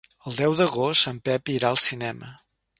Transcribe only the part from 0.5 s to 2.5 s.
d'agost en Pep irà al cinema.